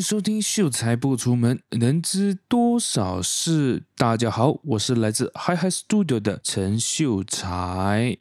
[0.00, 3.80] 收听《秀才不出门，能知多少事》。
[3.96, 8.18] 大家好，我是来自 Hyhy Studio 的陈秀才。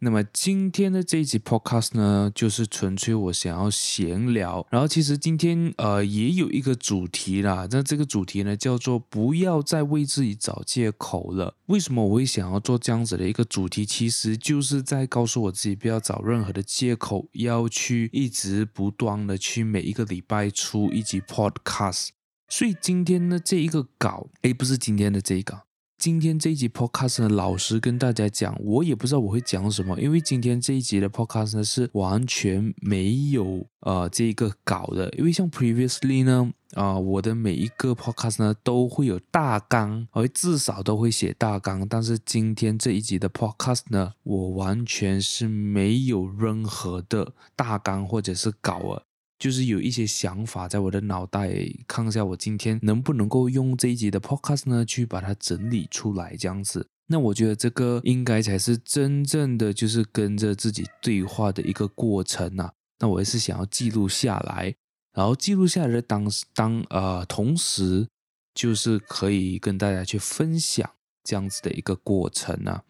[0.00, 4.66] 那么今天的这一集 podcast 呢，就是纯粹我想要闲聊。
[4.70, 11.54] 然后其实今天呃也有一个主题啦，那这个主题呢叫做不要再为自己找借口了。
[11.66, 13.86] 为什么我会想要做这样子的一个主题？
[13.86, 22.08] 其实就是在告诉我自己不要找任何的借口，要去一直不断的去每一个礼拜出一集 podcast。
[22.48, 25.65] 所以今天呢这一个稿，诶，不是今天的这一稿。
[25.98, 49.02] 今天这一集 podcast 呢，老实跟大家讲，我也不知道我会讲什么，因为今天这一集的 podcast 呢是完全没有呃这一个稿的，因为像 previously 呢，啊、我的每一个 podcast 呢都会有大纲，我至少都会写大纲，但是今天这一集的 podcast 呢，我完全是没有任何的大纲或者是稿啊。
[49.38, 51.52] 就是有一些想法在我的脑袋，
[51.86, 56.88] 看一下我今天能不能够用这一集的 podcast 呢，去把它整理出来这样子。
[57.08, 62.72] 那我觉得这个应该才是真正的就是跟着自己对话的一个过程啊。
[62.98, 64.74] 那我也是想要记录下来，
[65.12, 68.08] 然后记录下来的当当呃，同时
[68.54, 70.90] 就是可以跟大家去分享
[71.22, 72.82] 这样子的一个过程啊。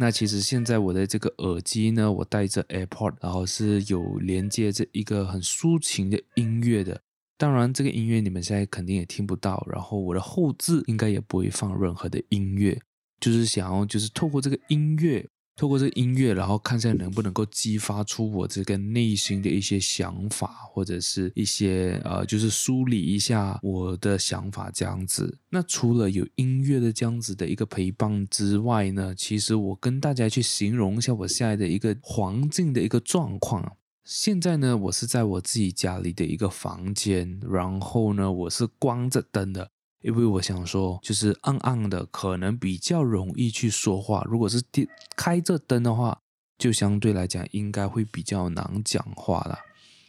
[0.00, 6.98] 那其实现在我的这个耳机呢，我戴着 AirPod，然后是有连接着一个很抒情的音乐的。
[7.36, 9.62] 当然，这个音乐你们现在肯定也听不到。
[9.70, 12.80] 然后我的后置应该也不会放任何的音乐，
[13.20, 15.28] 就是想要就是透过这个音乐。
[15.60, 25.36] 透过这个音乐，然后看一下能不能够激发出我这个内心的一些想法，或者是一些呃，就是梳理一下我的想法这样子。
[25.50, 33.76] 那除了有音乐的这样子的一个陪伴之外呢，其实我跟大家去形容一下我现在的一个环境的一个状况。
[34.02, 39.70] 现在呢，我是在我自己家里的一个房间，然后呢，我是关着灯的。
[40.02, 44.24] 因为我想说，就是暗暗的，可能比较容易去说话。
[44.26, 46.18] 如果是电开着灯的话，
[46.56, 49.58] 就相对来讲应该会比较难讲话了。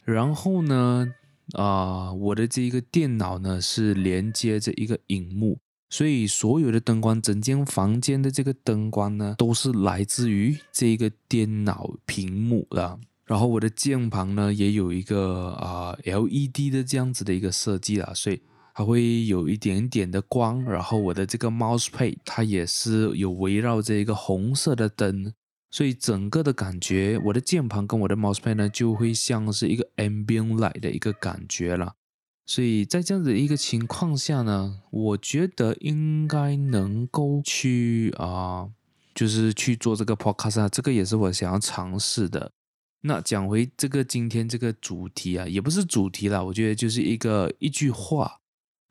[0.04, 1.06] 然后呢，
[1.52, 5.58] 啊、我的这一个电脑呢是连接着一个荧幕，
[5.90, 12.98] 所以所有的灯光，整间房间的这个灯光呢，都是来自于这个电脑屏幕的。
[13.26, 18.40] 然后我的键盘呢也有一个啊、LED 的这样子的一个设计啦，所以。
[18.74, 25.32] 还会有一点点的光，然后我的这个 mouse pad 它也是有围绕着一个红色的灯，
[25.70, 31.94] 所以整个的感觉，我的键盘跟我的 mouse pad 呢就会像是一个 ambient light 的一个感觉了。
[32.44, 38.68] 所以在这样子的一个情况下呢，我觉得应该能够去啊、
[39.14, 42.52] 就是去做这个 podcast 啊，这个也是我想要尝试的。
[43.02, 48.40] 那讲回这个今天这个主题啊，也不是主题啦，我觉得就是一个一句话。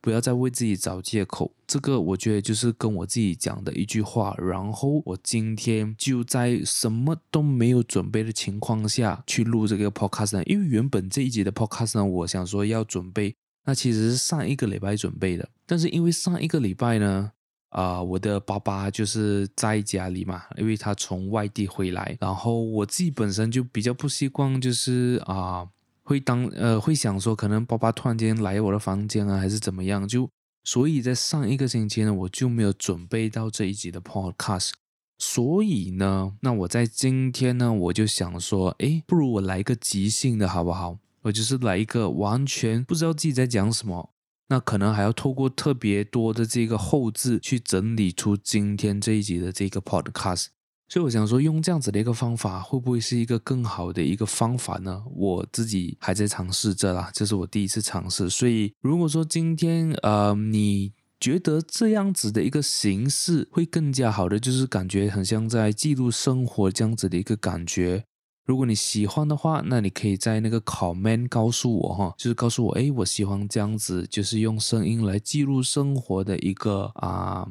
[0.02, 4.36] 不要再为自己找借口，这个我觉得就是跟我自己讲的一句话。
[4.40, 15.48] 然后我今天就在什么都没有准备的情况下去录这个 podcast 呢，因为原本这一集的 podcast 呢，我想说要准备，那其实是上一个礼拜准备的。
[15.68, 17.32] 但是因为上一个礼拜呢，
[17.70, 25.68] 啊、我的爸爸就是在家里嘛，因为他从外地回来，然后我自己本身就比较不习惯，就是啊。
[26.04, 30.08] 会当呃会想说，可能爸爸突然间来我的房间啊，还是怎么样？
[30.08, 30.30] 就
[30.64, 34.72] 所以在上一个星期呢，我就没有准备到这一集的 podcast。
[35.18, 40.98] 所以呢，那我在今天呢，我就想说，诶，不如我来一个即兴的好不好？
[41.22, 44.10] 我就是来一个完全不知道自己在讲什么，
[44.50, 50.48] 那可能还要透过特别多的这个后置去整理出今天这一集的这个 podcast。
[50.91, 55.02] 所以我想说，用这样子的一个方法，会不会是一个更好的一个方法呢？
[55.16, 58.29] 我自己还在尝试着啦，这是我第一次尝试。
[58.29, 68.03] 所以如果说今天呃，你觉得这样子的一个形式会更加好的，就是感觉很像在记录生活这样子的一个感觉。
[68.46, 77.47] 如果你喜欢的话，那你可以在那个 comment 告诉我哈，就是告诉我，诶，我喜欢这样子，就是用声音来记录生活的一个啊、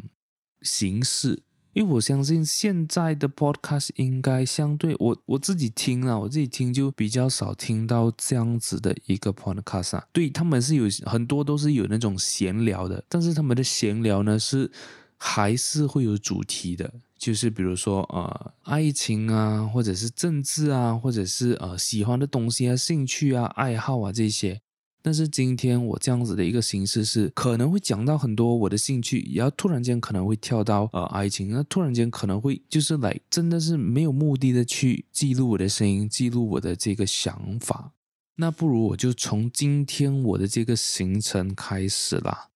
[0.61, 1.43] 形式。
[1.73, 10.05] 因为我相信现在的 podcast 应该相对我我自己听啊，我自己听就比较少听到这样子的一个 podcast 啊。
[10.13, 14.71] 对，他们是有很多都是有那种闲聊的，但是他们的闲聊呢是
[15.17, 24.61] 还是会有主题的，就是比如说呃爱情啊，或者是政治啊，或者是呃喜欢的东西啊、兴趣啊、爱好啊这些。
[25.03, 37.93] 但是今天我这样子的一个形式是可能会讲到很多我的兴趣，然后突然间可能会跳到呃爱情，那突然间可能会就是来真的是没有目的的去记录我的声音，记录我的这个想法。
[38.37, 42.50] 那不如我就从今天我的这个行程开始啦。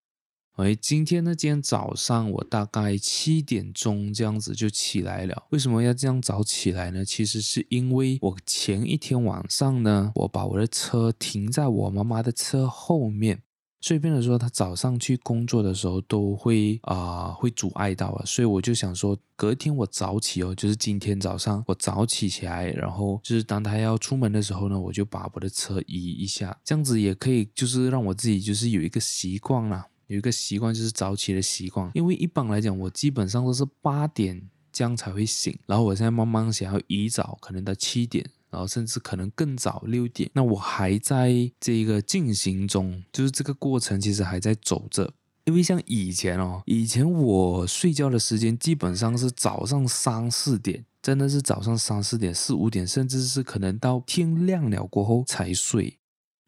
[0.57, 5.43] 哎，今天呢，今天早上我大概七点钟这样子就起来了。
[5.51, 7.05] 为什么要这样早起来呢？
[7.05, 13.43] 其实是因为我前一天晚上呢，我把我的车停在我妈妈的车后面，
[13.81, 18.23] 所以变成说她早上去工作的时候都会啊、会阻碍到啊。
[18.25, 29.89] 所以我就想说，隔一天我早起哦，就是今天早上我早起起来，然后就是当她要出门的时候呢，我就把我的车移一下，这样子也可以，就是让我自己就是有一个习惯啦。
[30.07, 45.13] 有一个习惯就是早起的习惯，因为一般来讲，我基本上都是八点这样才会醒，然后我现在慢慢想要移早，可能到七点，然后甚至可能更早六点，那我还在这个进行中，就是这个过程其实还在走着。
[45.47, 55.99] 因为像以前哦，以前我睡觉的时间基本上是早上三四点，真的是早上三四点、四五点，甚至是可能到天亮了过后才睡。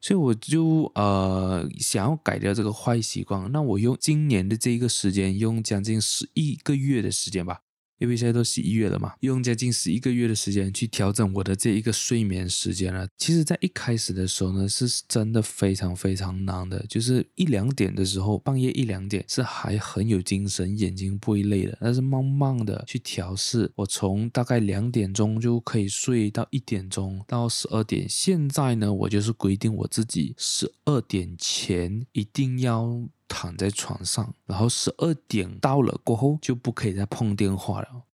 [0.01, 7.63] 所以我就呃想要改掉这个坏习惯，那我用今年的这一个时间，用将近十一个月的时间吧。
[7.99, 13.07] 因为现在都十一月了嘛，用将近十一个月的时间去调整我的这一个睡眠时间了。
[13.17, 16.85] 其实，在一开始的时候呢，是真的非常非常难的。
[16.89, 21.79] 就是一两点的时候，半夜一两点是还很有精神，眼睛不会累的。
[21.81, 28.07] 但是慢慢的去调试，我从大概两点钟就可以睡到一点钟到十二点。
[28.09, 33.09] 现在呢，我就是规定我自己十二点前一定要。
[33.29, 38.05] 躺在床上，然后十二点到了过后就不可以再碰电话了。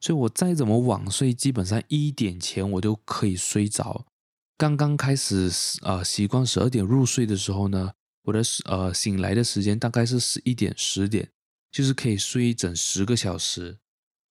[0.00, 4.06] 所以我再怎么晚睡，基本上一点前我都可以睡着。
[4.58, 5.50] 刚刚开始
[5.82, 7.92] 呃习惯十二点入睡的时候呢，
[8.24, 11.30] 我的呃醒来的时间大概是十一点十点，
[11.70, 13.78] 就是可以睡一整十个小时。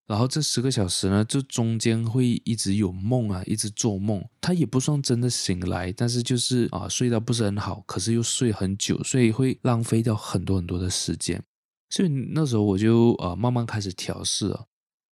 [0.08, 4.24] 然后这十个小时呢，就中间会一直有梦啊，一直做梦。
[4.40, 11.44] 他也不算真的醒来，但是就是啊，睡得不是很好，可是又睡很久，所以会浪费掉很多很多的时间。
[11.90, 14.68] 所以那时候我就呃慢慢开始调试了，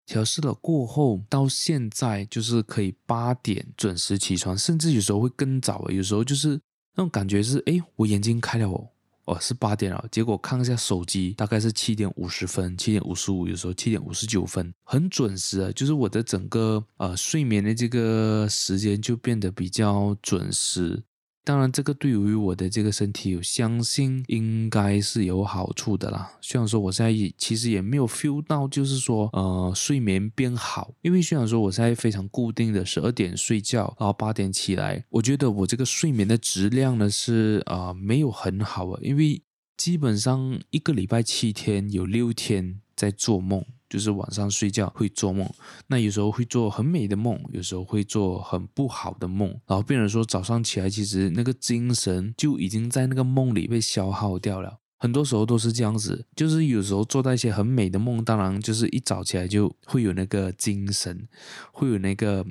[0.06, 6.60] 调试了过后，到现在就是可以八点准时起床，甚至有时候会更早，有时候就是
[6.96, 8.89] 那种感觉是，哎，我眼睛开了哦。
[9.25, 15.72] 哦，是八点了，结果看一下手机，大概是七点五十分、七点五十五，有时候七点五十九分，很准时啊。
[15.74, 21.02] 就是我的整个呃睡眠的这个时间就变得比较准时。
[21.45, 26.38] 当然，这个对于我的这个身体，我相信应该是有好处的啦。
[26.40, 39.42] 虽然说我现在其实也没有 feel 到，就是说呃睡眠变好，因为虽然说我现在非常固定的十二点睡觉，然后八点起来，我觉得我这个睡眠的质量呢是啊、呃、没有很好啊，因为
[39.75, 43.66] 基本上一个礼拜七天有六天在做梦。
[43.94, 45.48] 就是晚上睡觉会做梦，
[45.86, 54.80] 那有时候会做很美的梦，有时候会做很不好的梦，然后病人说早上起来，其实那个精神就已经在那个梦里被消耗掉了。
[54.98, 61.28] 很多时候都是这样子，就是有时候做到一些很美的梦，当然就是一早起来就会有那个精神，
[61.72, 62.44] 会有那个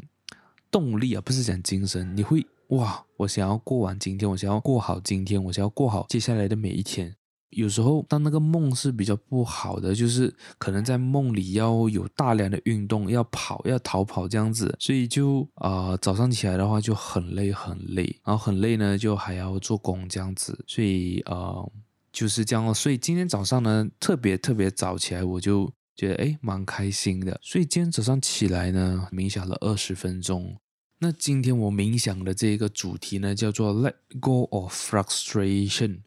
[0.70, 7.16] 动力啊，不是讲精神，你会哇，我想要过完今天，我想要过好今天，我想要过好接下来的每一天。
[7.52, 21.72] 有时候，当那个梦是比较不好的，就是可能在梦里要有大量的运动，要跑，要逃跑这样子，所以就啊、早上起来的话就很累很累，然后很累呢，就还要做工这样子，所以呃，
[22.12, 22.74] 就是这样。
[22.74, 27.38] 所以今天早上呢，特别特别早起来，我就觉得诶蛮开心的。
[27.42, 30.56] 所以今天早上起来呢，冥想了二十分钟。
[31.00, 35.98] 那今天我冥想的这个主题呢，叫做 Let Go of Frustration。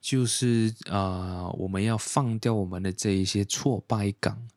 [0.00, 4.48] 就是啊、我们要放掉我们的这一些挫败感。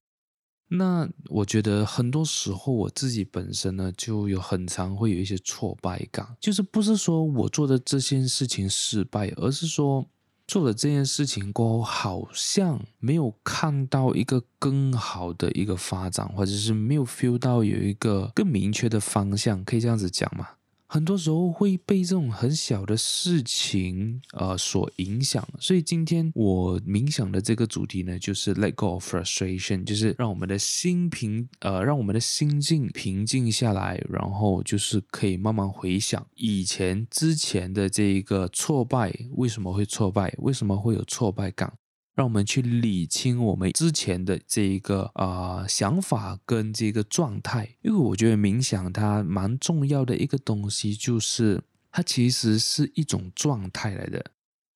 [0.73, 6.37] 那我觉得很多时候我自己本身呢，就有很常会有一些挫败感。
[6.39, 10.05] 就是不是说我做的这件事情失败，而是说
[10.47, 20.47] 做了这件事情过后，好像没有看到一个更好的一个发展，或者是没有 feel 到有一个更明确的方向，可以这样子讲吗？
[20.93, 41.71] 很多时候会被这种很小的事情呃所影响，所以今天我冥想的这个主题呢，就是 Let go of frustration，就是让我们的心平呃，让我们的心境平静下来，然后就是可以慢慢回想以前之前的这一个挫败，为什么会挫败，为什么会有挫败感。
[42.21, 54.23] 让我们去理清我们之前的这一个啊、想法跟这个状态，因为我觉得冥想它蛮重要的一个东西，就是它其实是一种状态来的，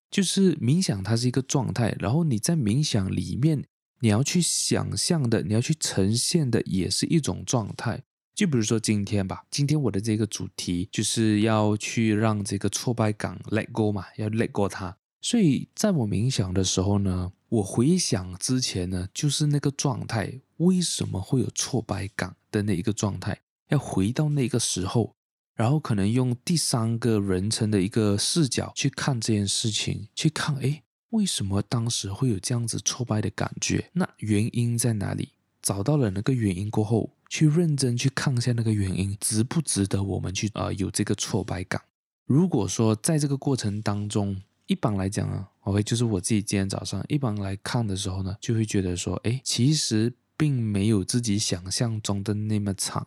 [0.10, 3.64] 就是冥想它是一个状态，然后你在冥想里面
[4.00, 8.02] 你要去想象的，你要去呈现的也是一种状态，
[8.34, 14.98] 就比如说今天吧，今天我的这个主题就是要去让这个挫败感 let go 嘛，要 let go 它。
[15.26, 25.16] 所以在我冥想的时候呢，我回想之前呢，就是那个状态，为什么会有挫败感的那一个状态，要回到那个时候，
[25.56, 33.90] 然后可能用第三个人称的一个视角去看这件事情，去看，诶，为什么当时会有这样子挫败的感觉？
[33.94, 35.30] 那原因在哪里？
[35.60, 41.82] 找到了那个原因过后，去认真去看一下那个原因，值不值得我们去呃有这个挫败感？
[42.28, 53.06] 如果说在这个过程当中，一般来讲啊，OK，就是我自己今天早上一般来看的时候呢，就会觉得说，哎，其实并没有自己想象中的那么惨，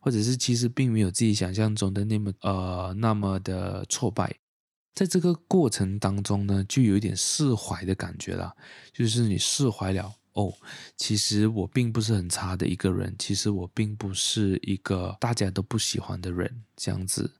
[0.00, 4.34] 或者是其实并没有自己想象中的那么呃那么的挫败。
[4.94, 8.56] 在这个过程当中呢，就有一点释怀的感觉了，
[8.94, 10.14] 就是你释怀了。
[10.32, 10.52] 哦，
[10.96, 17.30] 其实我并不是很差的一个人，其实我并不是一个大家都不喜欢的人，这样子。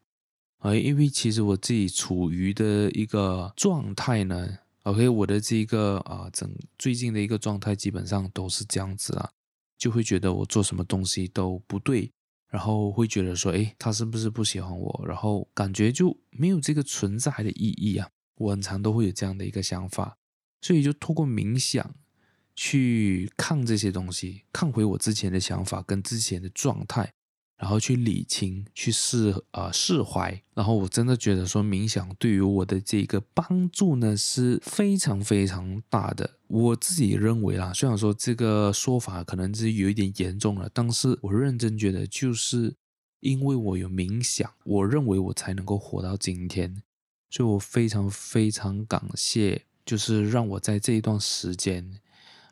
[0.58, 9.30] 而因为其实我自己处于的一个状态呢，OK，我的这个啊，整最近的一个状态基本上都是这样子啊，
[9.78, 12.10] 就会觉得我做什么东西都不对，
[12.48, 15.04] 然后会觉得说，诶，他是不是不喜欢我？
[15.06, 20.16] 然后感觉就没有这个存在的意义啊，我很常都会有这样的一个想法，
[20.62, 21.94] 所以就透过冥想。
[22.58, 27.12] 去看这些东西，看回我之前的想法跟之前的状态，
[27.56, 36.38] 然后去理清、去释、呃、释怀，然后我真的觉得说冥想对于我的这个帮助呢是非常非常大的。
[36.48, 42.76] 我自己认为啦，虽然说这个说法可能是有一点严重了，但是我认真觉得就是
[43.20, 46.82] 因为我有冥想，我认为我才能够活到今天，
[47.30, 52.00] 所以我非常非常感谢，就是让我在这一段时间。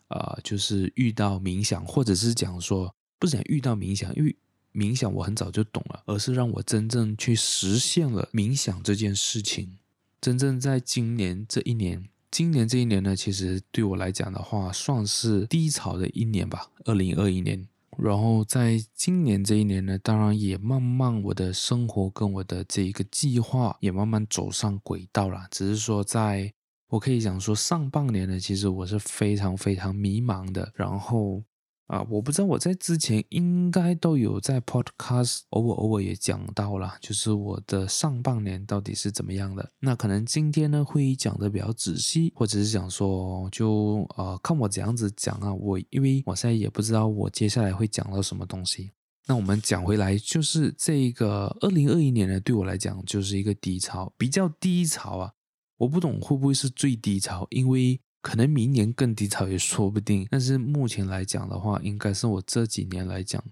[0.08, 4.37] 啊、呃，就是遇到冥想，或者是讲说，不是讲遇到冥想，因为
[4.74, 9.78] 冥想我很早就懂了，而是让我真正去实现了冥想这件事情。
[10.20, 17.66] 真正在今年这一年，今年这一年呢，其实对我来讲的话，算是低潮的一年吧，二零二一年。
[17.96, 26.52] 然后在今年这一年呢，当然也慢慢我的生活跟我的这一个计划也慢慢走上轨道了，只是说在。
[26.88, 30.70] 我可以讲说，上半年呢，其实我是非常非常迷茫的。
[30.76, 31.42] 然后
[31.86, 39.70] 啊，我不知道我在之前应该都有在 podcast 偶尔偶尔也讲到了，就是我的上半年到底是怎么样的。
[39.80, 45.52] 那可能今天呢会讲的比较仔细，或者是讲说就呃看我怎样子讲啊。
[45.52, 48.90] 我因为我现在也不知道我接下来会讲到什么东西。
[49.26, 55.32] 那我们讲回来，就是这个二零二一年呢，对我来讲就是一个低潮，比较低潮啊。
[55.76, 60.26] 我不懂会不会是最低潮，因为可能明年更低潮也说不定。
[60.30, 63.44] 但是目前来讲的话，应该是我这几年来讲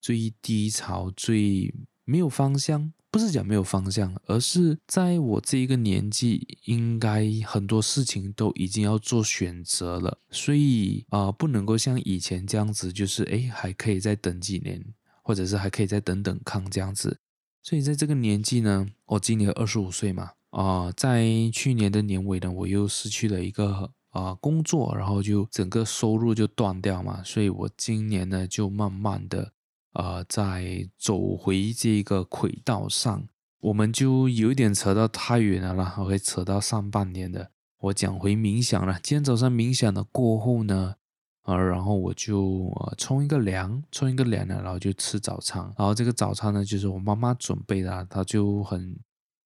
[0.00, 2.92] 最低潮、最没有方向。
[3.12, 14.80] 不是讲没有方向，而是在我这一个年纪，应该很多事情都已经要做选择了，所以啊、不能够像以前这样子，就是诶还可以再等几年，
[15.24, 17.18] 或者是还可以再等等看这样子。
[17.64, 20.30] 所以在这个年纪呢，我今年二十五岁嘛。
[20.50, 29.52] 啊、在去年的年尾呢，我又失去了一个啊、工作，然后就整个收入就断掉嘛，所以我今年呢就慢慢的、
[29.94, 33.28] 呃、在走回这个轨道上，
[33.60, 37.50] 我们就有一点扯到太远了啦，我会扯到上半年的。
[37.78, 40.96] 我讲回冥想了，今天早上冥想了过后呢，
[41.42, 48.98] 啊、呃，然后我就呃冲一个凉，冲一个凉呢，然后就吃早餐，然后这个早餐呢就是我妈妈准备的，她就很。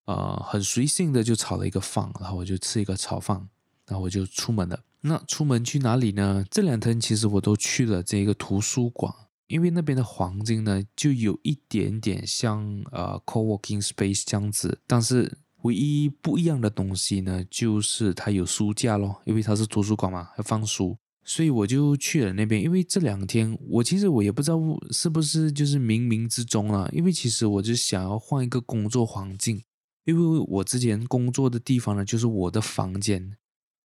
[0.07, 3.49] 呃，很随性的就炒了一个饭，然后我就吃一个炒饭，
[3.87, 4.81] 然后我就出门了。
[5.03, 6.45] 那出门去哪里呢？
[6.51, 9.13] 这两天其实我都去了这个图书馆，
[9.49, 22.63] 因为那边的环境呢，就有一点点像呃 co-working space 这样子，但是唯一不一样的东西呢，就是它有书架咯，因为它是图书馆嘛，要放书，所以我就去了那边。
[22.63, 24.59] 因为这两天我其实我也不知道
[24.91, 29.63] 是不是就是冥冥之中啊，因为其实我就想要换一个工作环境。
[30.07, 33.39] 因为我之前工作的地方呢，就是我的房间，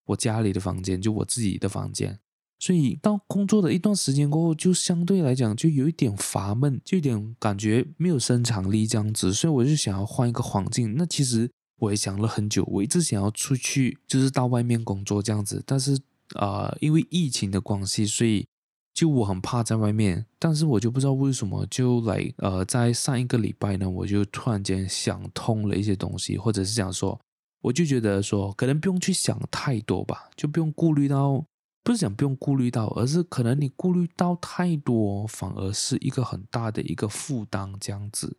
[0.10, 2.20] 我家里的房间，就我自己的房间，
[2.60, 10.96] 所以到工作的一段时间过后，就相对来讲就有一点乏闷，就有点感觉没有生产力这样子，所以我就想要换一个环境。
[10.96, 11.50] 那其实
[11.80, 16.00] 我也想了很久，我一直想要出去，就是到外面工作这样子，但是、
[16.36, 18.46] 呃，因为疫情的关系，所以。
[18.92, 27.18] 就我很怕在外面，但是我就不知道为什么，就来呃，在上一个礼拜呢，我就突然间想通了一些东西，或者是想说，
[27.62, 31.46] 我就觉得说，可能不用去想太多吧，就不用顾虑到，
[31.84, 38.38] 不是讲不用顾虑到，而是可能你顾虑到太多，反而是一个很大的一个负担这样子。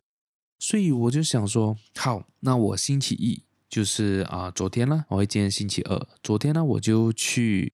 [0.57, 7.71] 所以我就想说，好，那我星期一就是啊、昨天呢，我会今天星期二，昨天呢我就去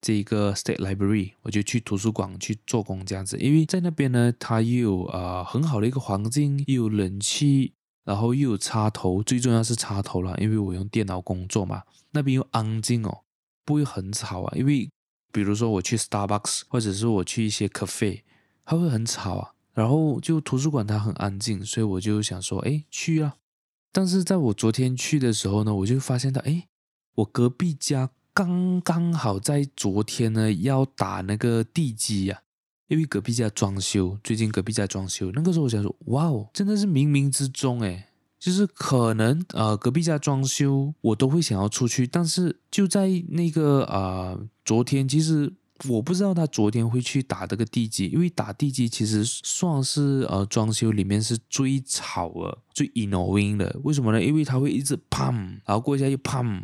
[0.00, 7.74] 这个 State Library，我就去图书馆去做工这样子，因为在那边呢，它又有啊、很好的一个环境，又有冷气。
[8.08, 13.18] 然后又有插头，最重要是插头了，因为我用电脑工作嘛，那边又安静哦，
[13.66, 14.52] 不会很吵啊。
[14.56, 14.88] 因为
[15.30, 18.22] 比如说我去 Starbucks，或者是我去一些 cafe，
[18.64, 19.52] 它会很吵啊。
[19.74, 23.36] 然后就图书馆它很安静，所以我就想说，哎，去啊。
[23.92, 26.66] 但是在我昨天去的时候呢，我就发现到，哎，
[27.16, 32.47] 我隔壁家刚刚好在昨天呢要打那个地基呀、啊。
[32.88, 38.04] 因为隔壁家装修，最近隔壁家装修，那个时候我想说，哇哦，真的是冥冥之中诶，
[38.38, 45.52] 就是可能呃隔壁家装修，我都会想要出去，但是就在那个啊、呃、昨天，其实
[45.86, 53.78] 我不知道他昨天会去打这个地基，因为打地基其实算是呃装修里面是最吵的、最 annoying 的。
[53.84, 54.24] 为什么呢？
[54.24, 55.34] 因为他会一直砰，
[55.66, 56.62] 然后过一下又砰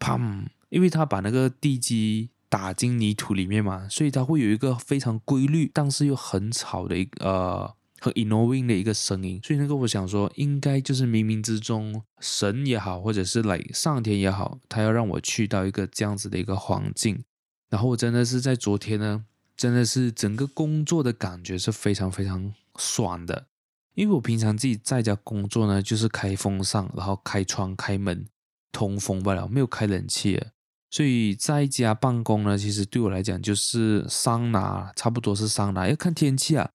[0.00, 2.30] 砰，因为他把那个地基。
[2.50, 9.40] 打进泥土里面嘛，所以它会有一个非常规律，但是又很吵的一呃很 annoying 的一个声音。
[9.42, 17.22] 所以那个我想说，应该就是冥冥之中神也好，或者是来上天也好，他要让我去到一个这样子的一个环境。
[17.68, 19.24] 然后我真的是在昨天呢，
[19.56, 23.46] 真的是整个工作的感觉是非常非常爽的，
[23.94, 28.26] 因为我平常自己在家工作呢，就是开风扇，然后开窗开门
[28.72, 30.42] 通风罢了，没有开冷气。
[30.92, 36.68] 所以在家办公呢，其实对我来讲就是桑拿，差不多是桑拿，要看天气啊。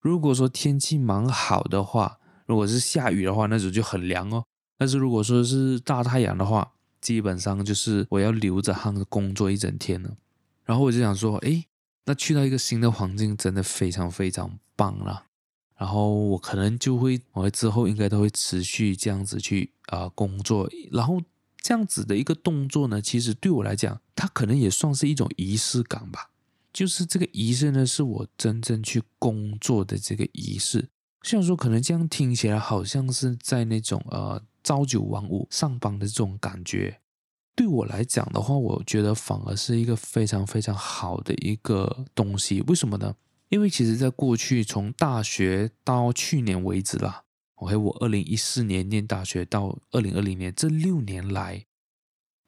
[0.00, 4.42] 如果说天气蛮好的话，如果是下雨的话，那种就很凉哦。
[4.76, 10.16] 但是如果说是大太阳的话，基本上就是我要流着汗工作一整天了。
[10.64, 11.64] 然后我就想说，诶，
[12.06, 15.26] 那去到一个新的环境，真的非常非常棒了。
[15.78, 21.20] 然后我可能就会，我之后应该都会持续这样子去啊、工作，然后。
[21.60, 26.30] 这样子的一个动作呢，其实对我来讲，它可能也算是一种仪式感吧。
[26.72, 30.88] 就是这个仪式呢，是我真正去工作的这个仪式。
[31.22, 37.00] 虽然说可能这样听起来好像是在那种呃朝九晚五上班的这种感觉，
[37.54, 42.62] 对我来讲的话，我觉得反而是一个非常非常好的一个东西。
[42.68, 43.14] 为什么呢？
[43.50, 47.24] 因为其实在过去从大学到去年为止啦。
[47.60, 51.66] OK，我二零一四年念大学到二零二零年这六年来，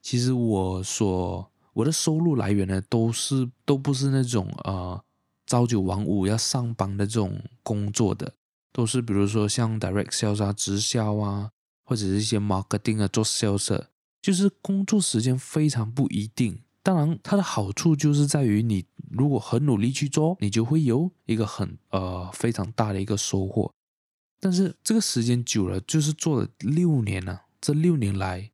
[0.00, 5.04] 其实我所我的收入来源呢，都是都不是那种呃
[5.46, 8.32] 朝九晚五要上班的这种工作的，
[8.72, 11.50] 都是比如说像 direct sales 啊、直销啊，
[11.84, 13.84] 或者是一些 marketing 啊做 sales，
[14.22, 16.62] 就是工作时间非常不一定。
[16.82, 23.74] 当然，它的好处就是在于你如果很努力去做，你就会有一个很呃非常大的一个收获。
[24.44, 27.42] 但是这个时间久了，就是做了六年了。
[27.60, 28.50] 这六年来，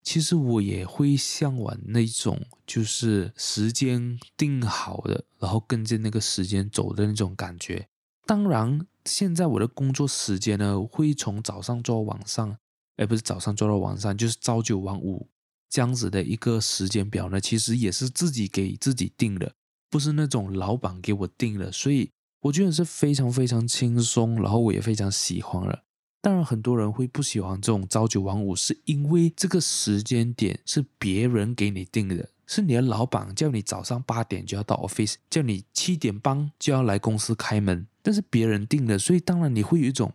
[0.00, 7.88] 其实我也会向往那种就是时间定好的，然后跟着那个时间走的那种感觉。
[8.24, 12.56] 当然，现在我的工作时间呢，会从早上做到晚上，
[12.96, 15.28] 而不是早上做到晚上，就是朝九晚五
[15.68, 19.52] 这样子的一个时间表呢，其实也是自己给自己定的，
[19.90, 22.12] 不是那种老板给我定的，所以。
[22.42, 25.84] 我觉得是非常非常轻松，然后我也非常喜欢了。
[26.20, 40.12] 当然，很多人会不喜欢这种朝九晚五，是因为这个时间点是别人给你定的，是你的老板叫你早上八点就要到 office，叫你七点半就要来公司开门，但是别人定的，所以当然你会有一种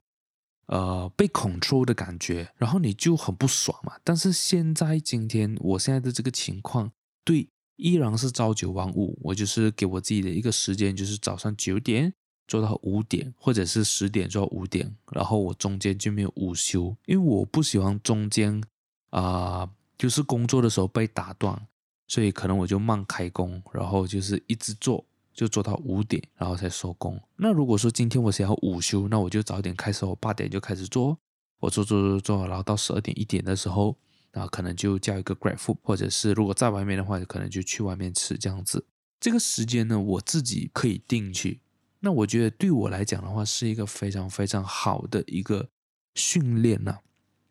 [0.68, 3.94] 呃被 control 的感觉，然后你就很不爽嘛。
[4.06, 6.92] 但是现在今天我现在的这个情况，
[7.26, 7.50] 对。
[7.78, 12.13] 依然是朝九晚五，我就是给我自己的一个时间，就是早上九点
[12.48, 18.62] 做到五点，或者是十点做到五点，然后我中间就没有午休，因为我不喜欢中间
[19.12, 21.68] 啊、就是工作的时候被打断，
[22.08, 27.20] 所以可能我就慢开工，然后就是一直做，就做到五点，然后才收工。
[27.36, 31.18] 那如果说今天我想要午休，那我就早点开始，我八点就开始做，
[31.60, 33.96] 我做做做做，然后到十二点一点的时候。
[34.32, 38.86] 啊，可能就叫一个 Grab Food，或者是如果在外面的话，可能就去外面吃这样子。
[39.20, 41.62] 这个时间呢，我自己可以定去。
[42.02, 45.70] 那我觉得对我来讲的话，是一个非常非常好的一个
[46.13, 47.00] 训练呐。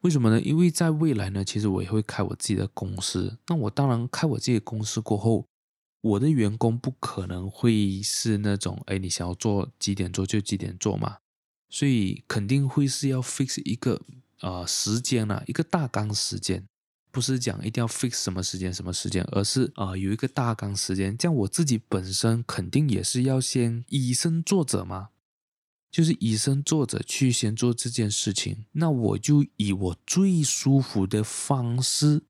[0.02, 0.40] 为什么呢？
[0.40, 3.38] 因为在未来呢，其实我也会开我自己的公司。
[3.48, 5.48] 那我当然开我自己的公司过后，
[6.00, 11.16] 我的员工不可能会是那种，哎，你想要做几点做就几点做嘛。
[11.68, 14.00] 所以肯定会是要 fix 一个
[14.40, 16.64] 呃时间啊，一个大纲时间。
[17.12, 21.16] 不是讲一定要 fix 什么时间什么时间，而是啊、有一个大纲时间。
[21.16, 25.08] 这样我自己本身肯定也是要先以身作则嘛，
[25.90, 28.66] 就是以身作则去先做这件事情。
[28.72, 32.24] 那我就以我最舒服的方式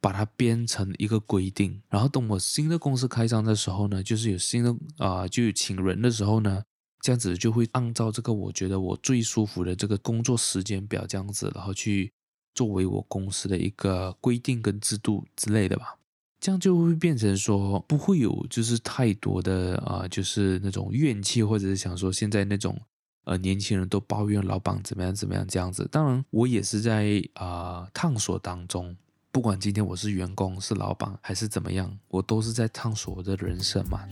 [0.00, 6.64] 把它编成一个规定，然后等我新的公司开张的时候呢，就是有新的啊、就有请人的时候呢。
[7.00, 12.12] 这样子就会按照这个我觉得我最舒服的这个工作时间表这样子，然后去
[12.54, 15.96] 作为我公司的一个规定跟制度之类的吧。
[16.40, 22.80] 这样就会变成说不会有就是太多的啊、呃，就是那种怨气，或者是想说现在那种
[23.24, 25.88] 呃年轻人都抱怨老板怎么样怎么样这样子。
[25.90, 28.96] 当然我也是在啊、探索当中，
[29.32, 34.08] 不管今天我是员工是老板还是怎么样，我都是在探索我的人生嘛。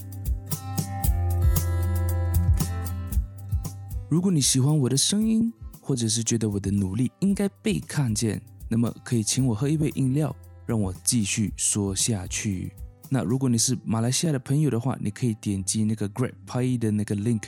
[4.09, 12.73] 如果你喜欢我的声音，或者是觉得我的努力应该被看见，那么可以请我喝一杯饮料，让我继续说下去。
[13.11, 17.43] 那如果你是马来西亚的朋友的话，你可以点击那个 Great Pay 的那个 link。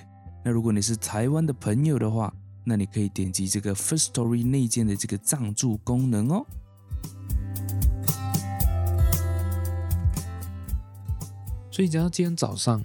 [0.44, 6.44] 那如果你是台湾的朋友的话，那你可以点击这个 First Story 内建的这个赞助功能哦。
[11.70, 12.84] 所以讲到今天早上，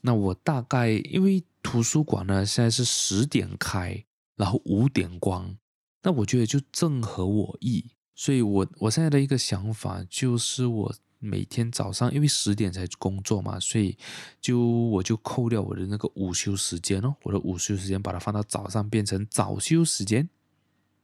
[0.00, 1.42] 那我大概因为。
[1.62, 4.04] 图书馆呢，现在是十点开，
[4.36, 5.58] 然后五点关，
[6.02, 13.96] 那我觉得就正合我意，所以我我现在的一个想法就是，我每天早上因为十点才工作嘛，所以
[14.40, 20.28] 就我就扣掉我的那个午休时间哦，我的午休时间把它放到早上，变成早休时间，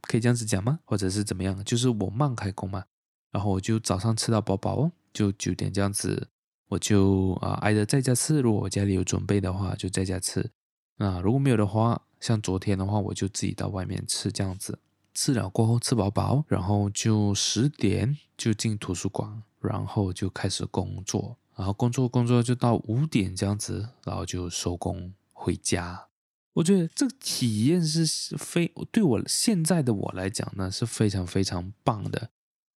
[0.00, 0.80] 可以这样子讲吗？
[0.84, 1.62] 或者是怎么样？
[1.64, 2.84] 就是我慢开工嘛，
[3.30, 6.28] 然后我就早上吃到饱饱哦，就九点这样子。
[6.68, 8.40] 我就啊，挨着在家吃。
[8.40, 10.50] 如果我家里有准备的话，就在家吃。
[10.98, 14.78] 啊，如果没有的话，像昨天的话，我就自己到外面吃这样子。
[15.14, 21.36] 吃了过后吃饱饱，然后就十点就进图书馆，然后就开始工作。
[21.54, 26.08] 然后工作工作就到五点这样子，然后就收工回家。
[26.52, 32.30] 我觉得这个体验是非对我现在的我来讲呢，是非常非常棒的。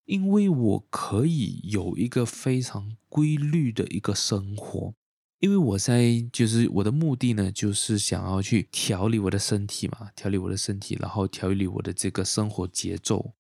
[0.07, 4.95] 因为我可以有一个非常规律的一个生活，
[5.41, 13.33] 因为我在就是我的目的呢，就是想要去调理我的身体嘛，调理我的身体，然后调理我的这个生活节奏。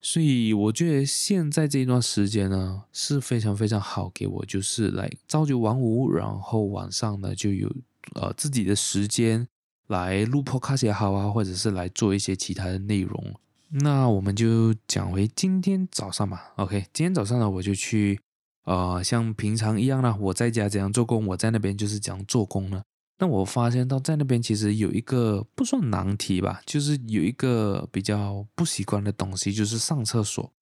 [0.00, 7.70] 所以我觉得现在这一段时间呢是非常非常好给我，就是来朝九晚五，然后晚上呢就有
[8.14, 9.46] 呃自己的时间
[9.86, 13.34] 来录 podcast 也好啊，或者是来做一些其他的内容。
[13.74, 16.52] 那我们就讲回今天早上吧。
[16.56, 18.20] OK，今天早上呢，我就去，
[18.66, 20.14] 呃，像平常一样呢。
[20.20, 22.82] 我在家怎样做工，我在那边就是怎样做工呢。
[23.18, 30.52] 那我发现到在那边其实有一个不算难题吧，就是有一个比较不习惯的东西，就是上厕所。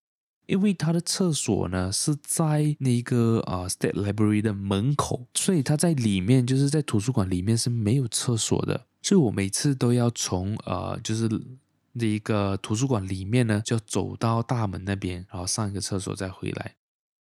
[0.46, 11.28] 因为他的厕所呢是在那个啊、呃、State Library 的门口，所以他在里面就是在图书馆里面是没有厕所的，所以我每次都要从呃就是。
[11.98, 16.74] 这一个图书馆里面呢，就走到大门那边，然后上一个厕所再回来。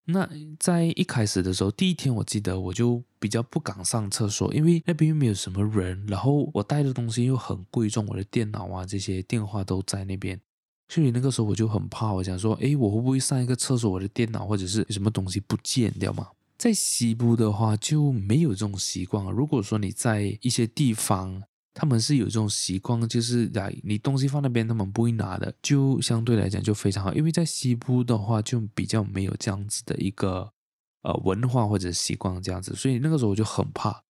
[0.06, 0.28] 那
[0.58, 10.40] 在一开始的时候，第一天我记得我就比较不敢上厕所，因为那边又没有什么人，然后我带的东西又很贵重，我的电脑啊这些电话都在那边，
[10.88, 16.28] 所以那个时候我就很怕，我想说，诶，我会不会上一个厕所，我的电脑或者是什么东西不见掉嘛？
[16.58, 19.24] 在西部的话就没有这种习惯。
[19.26, 27.14] 如果说你在一些地方，他们是有这种习惯，就是来你东西放那边，他们不会拿的，就相对来讲就非常好。
[27.14, 30.52] 因为在西部的话，就比较没有这样子的一个
[31.02, 34.02] 呃文化或者习惯这样子，所以那个时候我就很怕。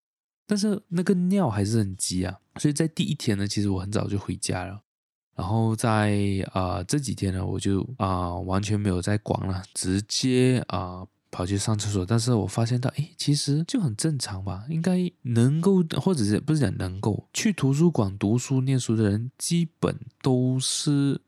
[0.46, 4.80] 但是那个尿还是很急啊，所以在第一天呢，其实我很早就回家了。
[5.36, 6.12] 然后在
[6.52, 11.06] 啊、呃、这几天呢，我就啊、完全没有再管了，直接啊。
[11.30, 21.20] 跑去上厕所，但是我发现到，诶，其实就很正常吧，应该能够，或者是不是讲能够去图书馆读书念书的人，基本都是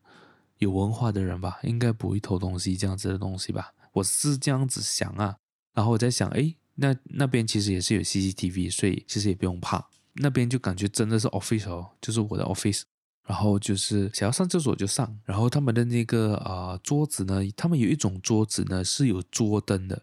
[0.58, 5.36] 有文化的人吧，应该不会偷东西这样子的东西吧，我是这样子想啊。
[5.74, 12.82] 然后我在想，诶，那那边其实也是有 CCTV，所以其实也不用怕，那边就感觉真的是 official，就是我的 office。
[13.24, 20.02] 然后就是想要上厕所就上，然后他们的那个啊、呃、桌子呢，他们有一种桌子呢是有桌灯的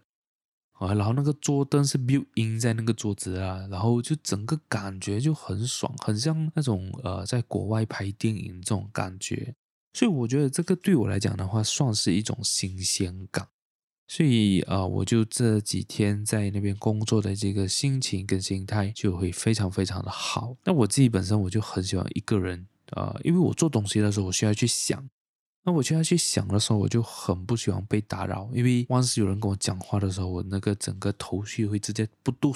[0.72, 9.54] 啊，然后那个桌灯是 built in 在那个桌子啊，然后就整个感觉就很爽，很像那种呃在国外拍电影这种感觉，
[9.92, 13.46] 所以我觉得这个对我来讲的话算是一种新鲜感，
[14.08, 20.56] 所以啊、我就这几天在那边工作的这个心情跟心态就会非常非常的好。
[20.64, 22.66] 那我自己本身我就很喜欢一个人。
[22.92, 25.08] 呃，因为我做东西的时候，我需要去想，
[25.64, 32.52] 那我就要去想的时候，我就很不喜欢被打扰，因为万是有人跟我讲话的时候，我那个整个头绪会直接不都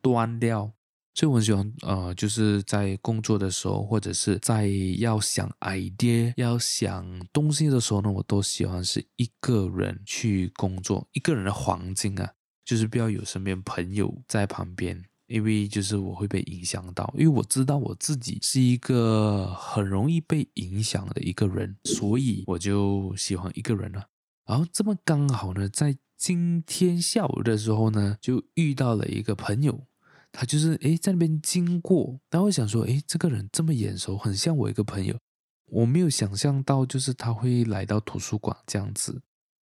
[0.00, 0.72] 断掉。
[1.18, 4.68] 所以我很喜欢，呃，就是在工作的时候，或者是在
[4.98, 12.30] 要想 idea、要想东西的时候呢，我都喜欢是一个人去工作，一个人的环境啊，
[12.66, 24.08] 就是不要有身边朋友在旁边，因为就是我会被影响到，因为我知道我自己是一个很容易被影响的一个人，所以我就喜欢一个人了。
[24.46, 29.86] 然后这么刚好呢，在今天下午的时候呢，就遇到了一个朋友。
[30.32, 35.16] 他就是诶，在那边经过，然后想说，诶，这个人这么眼熟，很像我一个朋友。
[35.64, 39.12] 我没有想象到，就是他会来到图书馆这样子。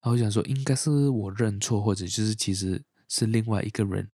[0.03, 4.11] 然后想说，应该是我认错，或者就是其实是另外一个人。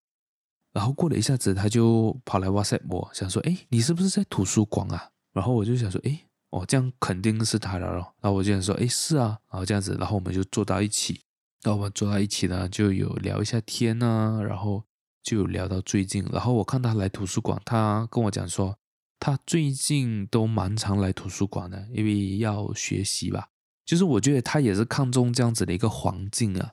[0.72, 5.10] 然后过了一下子，他就跑来 WhatsApp 我，想说，诶，你是不是在图书馆啊？
[5.32, 8.14] 然后我就想说，诶，哦，这样肯定是他了咯。
[8.20, 9.38] 然后我就想说，诶，是啊。
[9.50, 11.20] 然后这样子，然后我们就坐到一起。
[11.62, 14.84] 然后我们坐到一起呢，就有聊一下天啊，然后。
[15.20, 18.78] 就聊到最近，然后我看他来图书馆，他跟我讲说，
[19.20, 23.48] 他最近都蛮常来图书馆的，因为要学习吧。
[23.84, 26.72] 就是我觉得他也是看中这样子的一个环境啊，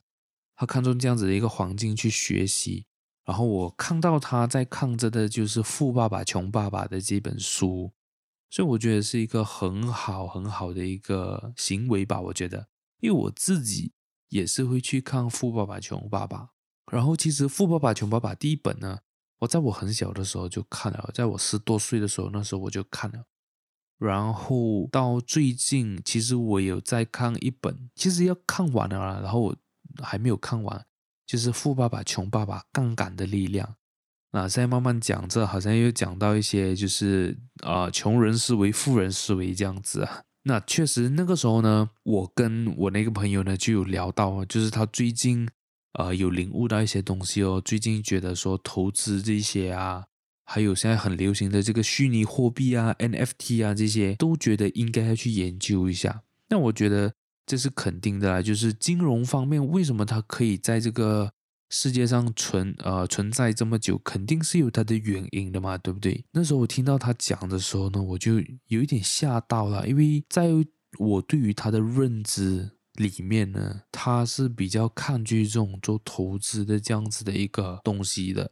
[0.55, 2.85] 他看中这样子的一个环境去学习。
[3.25, 7.91] 然后我看到他在看着的就是《富爸爸穷爸爸》的这本书，
[8.51, 12.21] 所以我觉得是一个很好很好的一个行为吧。
[12.21, 12.67] 我觉得，
[12.99, 13.91] 因为我自己
[14.29, 16.37] 也是会去看《富爸爸穷爸爸》。
[16.91, 18.99] 然后其实《富爸爸穷爸爸》第一本呢，
[19.39, 23.25] 我在我很小的时候就看了，在我十多岁的时候，那时候我就看了。
[23.97, 29.55] 然后到最近，其实我有在看一本，其实要看完了啦，然后我
[30.03, 30.85] 还没有看完，
[31.25, 33.67] 就是《富爸爸穷爸爸：杠杆的力量》。
[34.31, 40.23] 那现在慢慢讲，这好像又讲到一些就是啊、呃，穷人思维、富人思维这样子啊。
[40.43, 45.47] 那确实那个时候呢，我跟我那个朋友呢就有聊到，就是他最近。
[45.97, 47.61] 呃，有领悟到一些东西哦。
[47.63, 50.03] 最近觉得说投资这些啊，
[50.43, 56.23] 还有现在很流行的这个虚拟货币啊、NFT 啊这些，都觉得应该要去研究一下。
[56.49, 57.13] 那我觉得
[57.45, 61.31] 这是肯定的啦，就是金融方面为什么它可以在这个
[61.69, 66.25] 世界上存呃存在这么久，肯定是有它的原因的嘛，对不对？
[66.31, 70.49] 那时候我听到他讲的时候呢，我就有一点吓到了，因为在
[70.97, 72.71] 我对于他的认知。
[72.95, 78.49] 里面呢，他是比较抗拒这种做投资的这样子的一个东西的，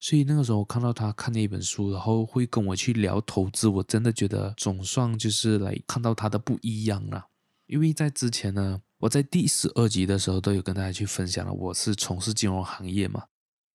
[0.00, 7.26] 所以那个时候我看到他看那本书，然后会跟我去聊投资，我真的觉得总算就是来看到他的不一样了。
[7.66, 13.24] 因为在之前呢，我在第十二集的时候都有跟大家去分享了，我是从事金融行业嘛，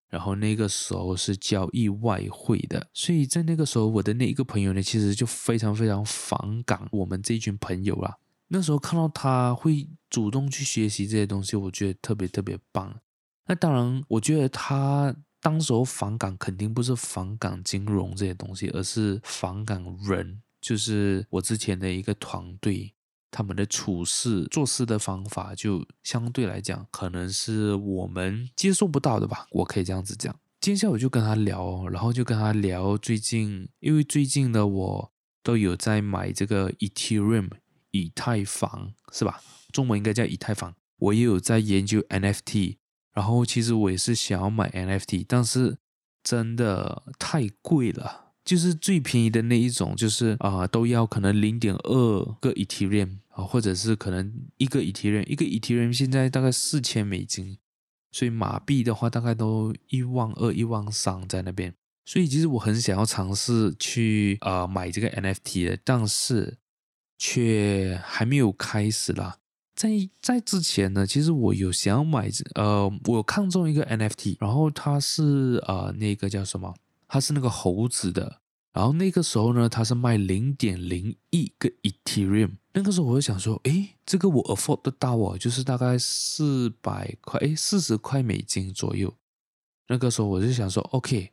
[0.09, 8.17] 然后那个时候是交易外汇的，所以在那个时候我的那一个朋友呢，其实就非常非常反感我们这一群朋友啦。
[8.49, 12.99] 那时候看到他会主动去学习这些东西，我觉得特别特别棒。
[13.47, 22.93] 那当然，我觉得他当时候反感肯定不是反感金融这些东西，而是反感人，就是我之前的一个团队，
[23.37, 29.45] 他们的处事做事的方法，就相对来讲可能是我们接受不到的吧。
[29.51, 30.35] 我可以这样子讲。
[30.59, 35.11] 今天下午就跟他聊，然后就跟他聊最近，因为最近的我
[35.43, 37.49] 都有在买这个 Ethereum。
[37.91, 39.39] 以太坊是吧？
[39.71, 40.73] 中文应该叫以太坊。
[40.97, 42.77] 我也有在研究 NFT，
[43.13, 45.77] 然后其实我也是想要买 NFT，但是
[46.23, 48.26] 真的太贵了。
[48.47, 57.57] 就是最便宜的那一种，就是啊、都要可能零点二个 Ethereum 啊，或者是可能一个 Ethereum，一个 Ethereum 现在大概四千美金，
[58.11, 61.73] 所以马币的话大概都一万二、一万三在那边。
[62.05, 66.57] 所以其实我很想要尝试去啊、买这个 NFT 的，但是。
[67.19, 69.39] 却还没有开始啦。
[69.75, 69.89] 在
[70.21, 76.75] 在之前呢，其实我有想要买，呃，我看中一个 NFT，然后它是呃那个叫什么？
[77.07, 78.41] 它是那个猴子的。
[78.73, 82.57] 然后那个时候呢，它是卖零点零一个 Ethereum。
[82.73, 89.15] 那个时候我就想说，诶，这个我 afford 得到哦，就是大概四百块，诶，四十块美金左右。
[89.87, 91.31] 那个时候我就想说，OK，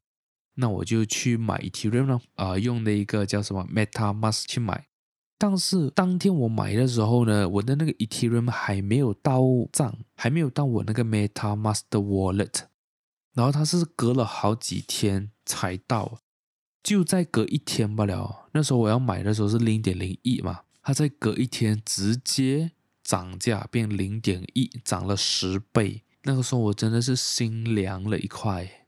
[0.55, 4.87] 那我就去买 Ethereum 了，啊、用那一个叫什么 MetaMask 去买。
[5.37, 12.61] 但是当天我买的时候呢，我的那个 Ethereum 还没有到账，还没有到我那个 MetaMask 的 Wallet，
[13.35, 16.21] 然后它是隔了好几天才到，
[16.83, 18.49] 就再隔一天罢了。
[18.53, 26.03] 那时候我要买的时候是零点零一嘛，它再隔一天直接涨价变零点一，涨了十倍。
[26.23, 28.87] 那个时候我真的是心凉了一块，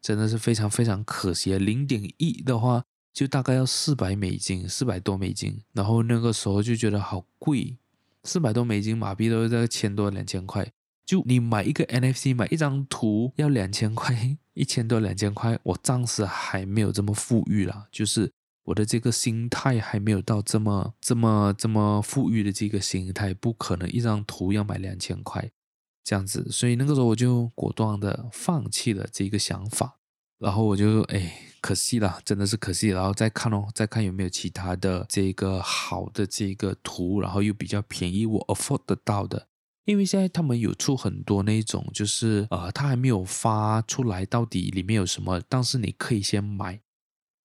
[0.00, 1.58] 真的是非常非常可惜。
[1.58, 2.84] 零点一的话。
[3.10, 7.76] 就大概要四百美金，四百多美金，然后那个时候就觉得好贵，
[8.22, 10.70] 四百多美金马币都是在千多两千块。
[11.08, 18.30] 就你买一个 NFT，买一张图要两千块， 一千多两千块，我暂时还没有这么富裕啦，就是
[18.64, 25.50] 我的这个心态还没有到这么这么这么富裕的这个心态，不可能一张图要买两千块
[26.04, 29.96] 这样子，所以那个时候我就果断的放弃了这个想法，
[30.38, 39.47] 然后我就哎，可惜了，真的是可惜，然后再看哦，再看有没有其他的这个好的这个图，然后又比较便宜，我 afford 得到的。
[39.88, 46.78] 因为现在他们有出很多那种，就是呃，他还没有发出来，到底里面有什么，但是你可以先买，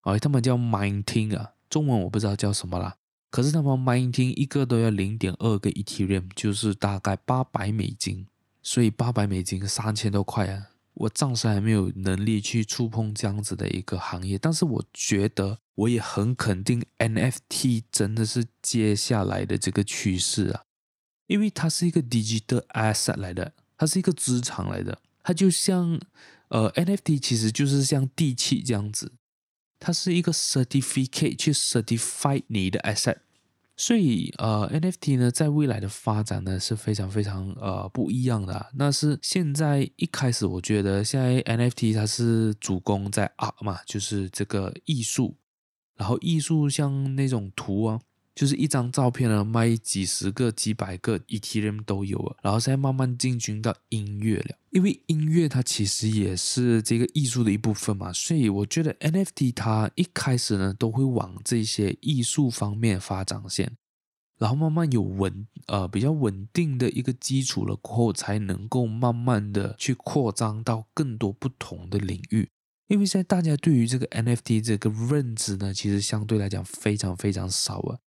[0.02, 2.98] 哦，他们叫 Minting 啊，中文我不知道叫什么啦，
[3.32, 8.28] 可是他们 Minting 一个都要零点二个 Ethereum，就是大概八百美金，
[8.62, 20.64] 所以八百美金三千多块啊，我暂时还没有能力去触碰这样子的一个行业，但是我觉得我也很肯定 NFT 真的是接下来的这个趋势啊。
[21.28, 26.00] 因为它是一个 digital asset 来的，它是一个资产来的，它就像
[26.50, 29.14] 呃 NFT 其实就是像地契这样子，
[29.80, 33.18] 它是一个 certificate 去 certify 你的 asset，
[33.76, 38.70] 所以呃 NFT 呢在未来的发展呢是非常非常呃不一样的啊。
[38.76, 45.38] 那是现在一开始我觉得现在 NFT 它是主攻在 art 嘛，就是这个艺术，
[45.96, 48.02] 然后艺术像那种图啊。
[48.36, 54.58] 就是一张照片呢，卖几十个、几百个 etm 都有了，然后现在慢慢进军到音乐了。
[54.72, 63.72] 因为音乐它其实也是这个艺术的一部分嘛，所以我觉得 NFT 它一开始呢都会往这些艺术方面发展先，
[64.40, 72.50] 然后慢慢有稳呃比较稳定的一个基础了过后，才能够慢慢的去扩张到更多不同的领域。
[72.88, 78.00] 因为现在大家对于这个 NFT 这个认知呢，其实相对来讲非常非常少啊。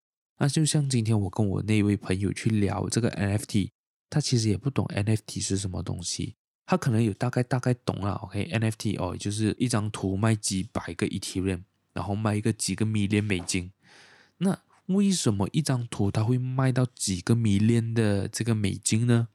[0.44, 3.70] 那就像今天我跟我那位朋友去聊这个 NFT，
[4.10, 6.34] 他其实也不懂 NFT 是什么东西，
[6.66, 8.12] 他可能有大概大概懂了。
[8.16, 11.62] OK，NFT 哦，就是一张图卖几百个 Ethereum，
[11.94, 13.72] 然后卖一个几个米链美金。
[14.36, 19.28] 那为什么一张图它会卖到几个米链的这个美金呢？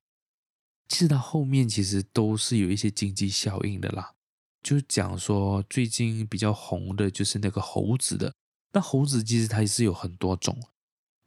[0.87, 4.13] 其实它后面其实都是有一些经济效应的啦。
[4.61, 8.31] 就讲说最近比较红的就是那个猴子的，
[8.73, 10.55] 那猴子其实它是有很多种。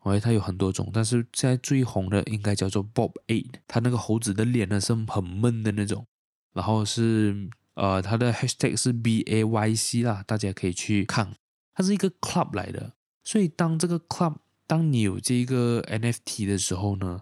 [0.03, 6.05] 哦，它有很多种，但是现在最红的应该叫做 Bob Eight，它那个猴子的脸呢是很闷的那种，
[6.53, 11.37] 然后是呃，它的 Hashtag 是 B A Y C 啦，大家可以去看，
[11.73, 17.21] 它是一个 club 来的，所以当这个 club，当你有这个 NFT 的时候呢，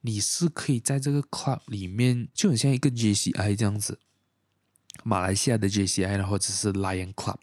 [0.00, 4.00] 你是可以在这个 club 里面，就很像一个 JCI 这样子，
[5.04, 7.36] 马来西亚的 JCI 或者是 Lion Club，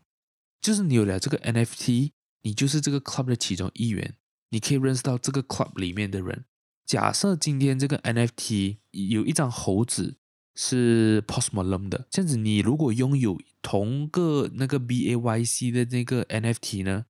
[0.60, 4.15] 就是你有了这个 NFT，你就是这个 club 的其中一员。
[4.49, 6.45] 你可以认识到这个 club 里面的人。
[6.85, 10.17] 假设今天这个 NFT 有一张猴子
[10.55, 17.05] 是 Post Malone 的，这样子你如果拥有同个那个 BAYC 的那个 NFT 呢，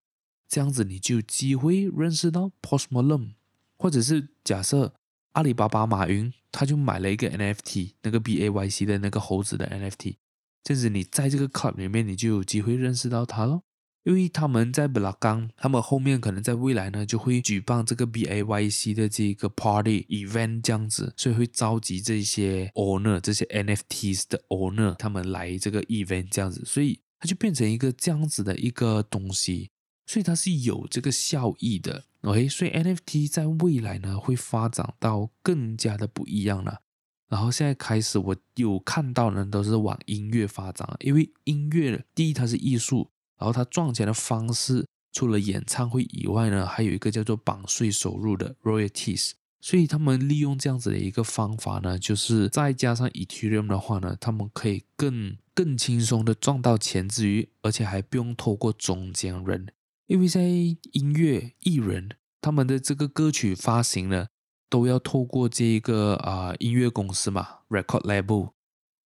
[0.47, 3.34] 这样子你就有机会认识到 Post Malone。
[3.78, 4.93] 或者是假设
[5.32, 10.17] 阿里巴巴马云他就买了一个 NFT，那个 BAYC 的那个猴子的 NFT，
[10.62, 13.62] 这样子你在这个 club 里面你就有机会认识到他喽。
[14.03, 29.69] 因为他们在布拉冈，他们后面可能在未来呢就会举办这个 BAYC 的这个 party event 这样子，所以会召集这些 owner 这些 NFTs 的 owner 他们来这个 event 这样子，所以它就变成一个这样子的一个东西，
[30.07, 32.05] 所以它是有这个效益的。
[32.21, 36.79] OK，所以 NFT 在未来呢会发展到更加的不一样了。
[37.27, 43.12] 然后现在开始我有看到的都是往音乐发展，因为音乐第一它是艺术。
[43.39, 49.32] 然后他赚钱的方式，除了演唱会以外呢，还有一个叫做版税收入的 royalties。
[49.62, 59.67] 所以他们利用这样子的一个方法呢，就是再加上 Ethereum 的话呢，他们可以更更轻松的赚到钱之余，而且还不用透过中间人。
[60.08, 64.27] 因为在音乐艺人他们的这个歌曲发行呢，
[64.69, 68.52] 都要透过这个啊、音乐公司嘛，record label。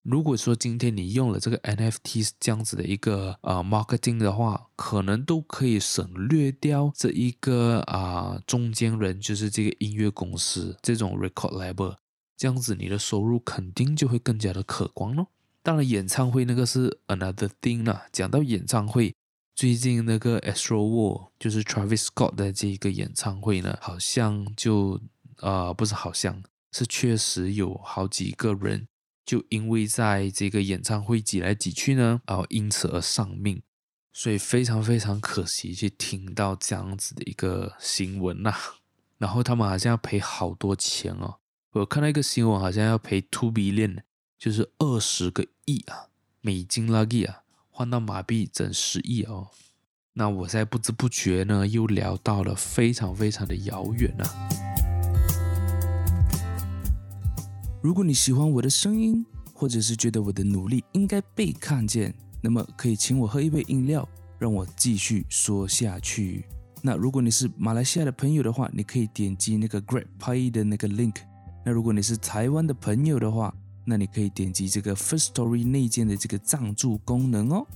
[0.04, 11.96] 如果说今天你用了这个 NFT 这样子的一个呃 marketing 的话，可能都可以省略掉这一个啊、中间人，就是这个音乐公司这种 record label，
[12.36, 15.28] 这样子你的收入肯定就会更加的可观咯。
[15.62, 18.06] 当然，演唱会那个是 another thing 啦。
[18.12, 19.14] 讲到演唱会，
[19.54, 25.00] 最近那个 Astro War 就是 Travis Scott 的这一个演唱会呢，好像就
[25.40, 26.42] 呃不是好像
[26.72, 28.86] 是确实有好几个人。
[29.24, 33.62] 就因为在这个演唱会挤来挤去呢，然后因此而丧命，
[34.12, 38.54] 所以非常非常可惜，去听到这样子的一个新闻呐、
[39.18, 41.36] 然后他们好像要赔好多钱哦。
[41.72, 44.02] 我看到一个新闻，好像要赔 two billion，
[44.38, 46.08] 就是二十个亿啊，
[46.40, 49.48] 美金拉吉啊，换到马币整十亿哦。
[50.12, 54.63] 那我在不知不觉呢，又聊到了非常非常的遥远啊。
[57.84, 59.22] 如果你喜欢我的声音，
[59.52, 64.08] 或者是觉得我的努力应该被看见，那么可以请我喝一杯饮料，
[64.38, 66.46] 让我继续说下去。
[66.80, 71.16] 那如果你是马来西亚的朋友的话，你可以点击那个 Great Pay 的那个 link。
[71.62, 73.54] 那如果你是台湾的朋友的话，
[73.84, 77.66] 那你可以点击这个 First Story 内建的这个赞助功能哦。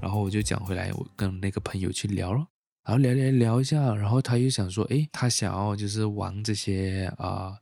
[0.00, 2.46] 然后我就讲回来，我跟那个朋友去聊了，
[2.84, 7.58] 然后聊聊聊一下，然后他又想说，诶，他想要就是玩这些啊、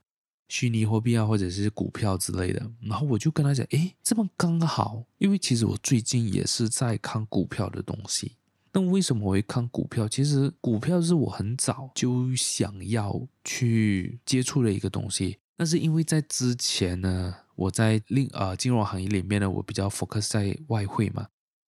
[0.49, 2.61] 虚拟货币啊，或者是股票之类的。
[2.81, 8.33] 然后我就跟他讲，诶，这么刚好，因为其实我最近也是在看股票的东西。
[8.73, 10.09] 那为什么我会看股票？
[10.09, 15.37] 其实股票是我很早就想要去接触的一个东西。
[15.55, 21.27] 那是因为在之前呢，我在另呃金融行业里面呢，我比较 focus 在外汇嘛，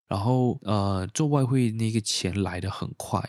[0.07, 3.21] 然后呃做外汇那个钱来的很快，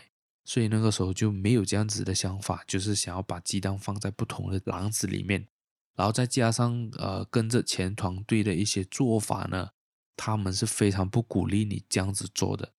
[0.45, 5.47] 所以那个时候就没有这样子的想法，就是想要把鸡蛋放在不同的篮子里面，
[5.95, 9.71] 然后再加上呃跟着前团队的一些做法呢，
[10.15, 12.73] 他们是非常不鼓励你这样子做的。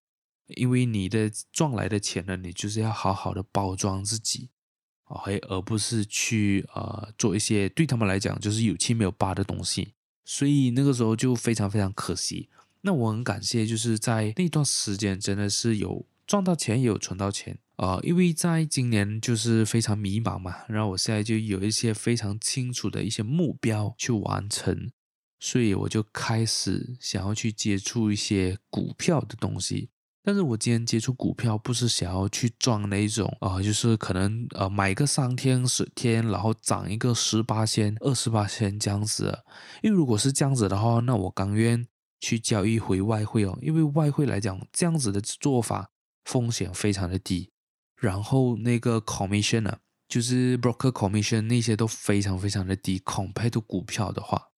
[0.46, 4.50] 因为你的赚来的钱呢，你就是要好好的包装自己
[5.06, 9.94] ，OK，而不是去呃做一些对他们来讲就是有七没有八的东西，
[10.24, 12.48] 所以那个时候就非常非常可惜。
[12.82, 24.90] 那我很感谢，就是在那段时间真的是有赚到钱，也有存到钱啊，呃，因为在今年就是非常迷茫嘛，然后我现在就有一些非常清楚的一些目标去完成，
[25.38, 29.90] 所以我就开始想要去接触一些股票的东西。
[30.24, 39.38] 但是我今天接触股票，不是想要去赚那一种啊、呃，就是可能呃买个三天十天，然后涨一个十八仙、二十八仙这样子。
[39.84, 41.86] 因为如果是这样子的话，那我甘愿
[42.18, 43.56] 去交易回外汇哦。
[43.62, 45.92] 因为外汇来讲，这样子的做法
[46.26, 47.50] 风险非常的低，
[47.96, 54.50] 然后那个 commission 啊，就是 broker commission 那些都非常非常的低，compared to 股票的话。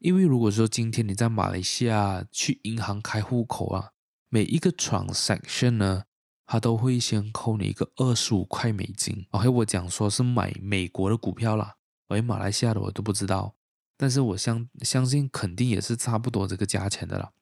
[0.00, 3.90] 因为如果说今天你在马来西亚去银行开户口啊。
[4.30, 6.04] 每一个 transaction 呢，
[6.44, 9.26] 它都会先扣你一个二十五块美金。
[9.30, 11.76] OK，我讲说是买美国的股票啦，
[12.08, 13.54] 喂，马来西亚的我都不知道，
[13.96, 17.32] 但是我相相信肯定也是差不多这个价钱的啦。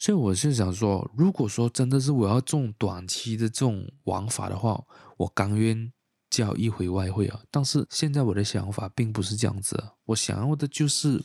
[0.00, 4.82] 所以我是想说，如果说真的是我要中短期的这种玩法的话，
[5.18, 5.92] 我甘愿
[6.30, 7.42] 交易回外汇啊。
[7.50, 11.22] 但是现在我的想法并不是这样子，我想要的就是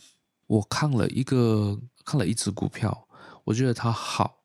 [0.47, 3.07] 我看了一个看了一只股票，
[3.45, 4.43] 我觉得它好。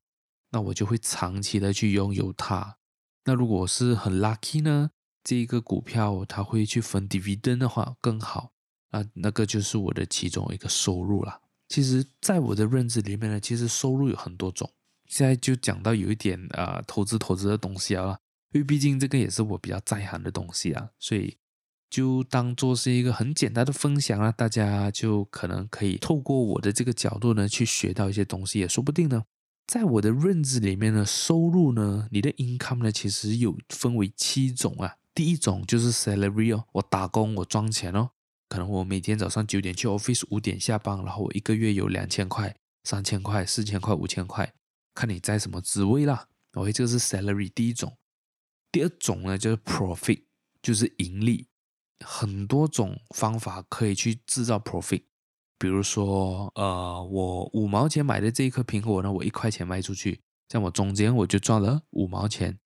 [0.53, 2.77] 那我就会长期的去拥有它。
[3.25, 4.91] 那如果是很 lucky 呢，
[5.25, 8.53] 这一个股票它会去分 dividend 的话更好。
[8.93, 11.41] 那那个就是我的其中一个收入啦。
[11.71, 14.69] 其实，在我的认知里面呢，其实收入有很多种。
[15.07, 18.19] 现在就讲到有一点啊、投资投资的东西啊，
[18.53, 21.39] 因为毕竟这个也是我比较在行的东西啊，所以
[21.89, 29.23] 就当做是一个很简单的分享啊，大家就可能可以透过我的这个角度呢，去学到一些东西，也说不定呢。
[29.69, 34.97] 在我的认知里面呢，收入呢，你的 income 呢，其实有分为七种啊。
[35.15, 38.11] 第一种就是 salary 哦，我打工我赚钱哦，
[38.51, 44.53] 可能我每天早上九点去 office，五点下班，然后我一个月有两千块、三千块、四千块、五千块，
[44.93, 46.27] 看你在什么职位啦。
[46.55, 47.97] OK，这个是 salary 第一种。
[48.73, 50.25] 第二种呢，就是 profit，
[50.61, 51.47] 就是盈利，
[52.05, 55.05] 很多种方法可以去制造 profit。
[55.57, 62.59] 比如说，呃，我五毛钱买的这一颗苹果呢，我一块钱卖出去，这样我中间我就赚了五毛钱，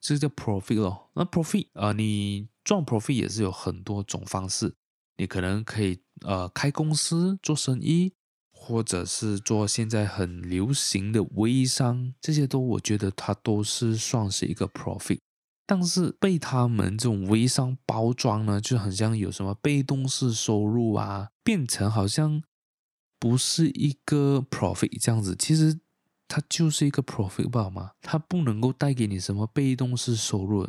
[0.00, 1.10] 这个叫 profit 咯。
[1.14, 4.74] 那 profit，呃，你赚 profit 也是有很多种方式，
[5.20, 8.14] 你可能可以呃开公司做生意，
[8.50, 15.18] 或者是做现在很流行的微商，这些都我觉得它都是算是一个 profit。
[15.66, 22.42] 但是被他们这种微商包装呢，就很像有什么被动式收入啊，变成好像
[23.18, 25.36] 不是一个 profit 这样子。
[25.38, 25.78] 其实
[26.26, 27.90] 它就是一个 profit 不好吗？
[28.00, 30.66] 它不能够带给你什么被动式收入。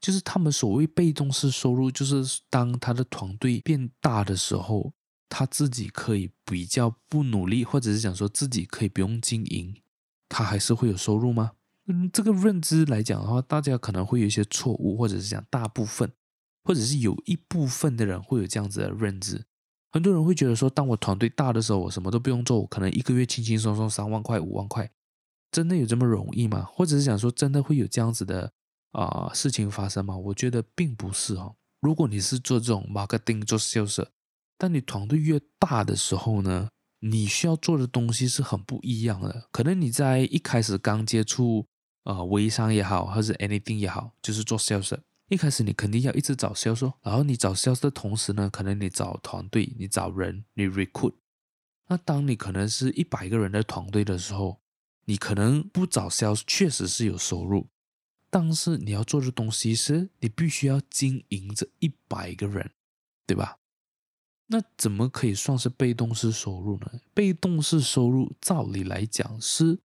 [0.00, 4.92] 就是他们所谓被动式收入，就是当他的团队变大的时候，
[5.28, 9.74] 他自己可以比较不努力，或者是想说自己可以不用经营，
[10.28, 11.52] 他还是会有收入吗？
[11.86, 16.12] 嗯，这个认知来讲的话，大家可能会有一些错误，或者是讲大部分，
[16.64, 19.46] 或者是有一部分的人会有这样子的认知。
[19.90, 24.90] 很多人会觉得说，当我团队大的时候，我什么都不用做，我可能一个月轻轻松松三万块、五万块。
[25.50, 26.62] 真的有这么容易吗？
[26.70, 28.52] 或者是想说，真的会有这样子的
[28.92, 30.16] 啊、事情发生吗？
[30.16, 31.56] 我觉得并不是哦。
[31.80, 34.04] 如果你是做这种 marketing 做 sales，
[34.56, 36.68] 但你团队越大的时候呢，
[37.00, 39.48] 你需要做的东西是很不一样的。
[39.52, 41.66] 可能你在一开始刚接触
[42.04, 51.14] 呃微商也好，或者 anything 也好，就是做 sales，一开始你肯定要一直找 sales，然后你找 sales 的同时呢，可能你找团队，你找人，你 recruit。
[51.86, 54.60] 那当你可能是一百个人的团队的时候，
[55.04, 57.68] 你可能不找 sales，确实是有收入，
[58.30, 62.70] 但是你要做的东西是，你必须要经营这一百个人，
[63.26, 63.58] 对吧？
[64.48, 67.00] 那怎么可以算是被动式收入呢？
[67.12, 69.80] 被动式收入，照理来讲是，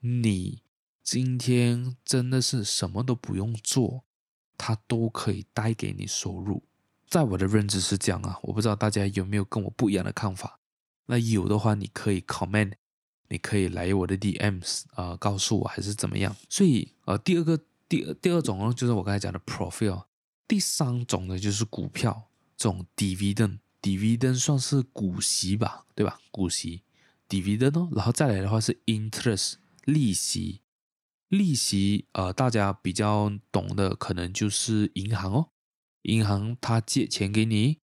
[0.00, 0.62] 你
[1.02, 4.04] 今天真的是什么都不用做，
[4.58, 6.62] 它都可以带给你收入。
[7.08, 10.60] 在我的认知是这样啊，我不知道大家有没有跟我不一样的看法。
[11.06, 12.72] 那有的话，你可以 comment，
[13.28, 16.34] 你可以来我的 DMs 啊、呃，告诉我还是怎么样。
[16.48, 20.04] 所以呃，第二个第二第二种呢，就是我刚才讲的 profile。
[20.48, 26.20] 第三种呢，就是股票这种 dividend，dividend 算是股息吧，对吧？
[26.30, 26.82] 股息
[27.28, 29.54] dividend 哦，然后再来的话是 interest
[29.84, 30.60] 利息，
[31.28, 35.48] 利息呃，大家比较懂的可能就是银行哦，
[36.02, 37.78] 银行它借钱给你。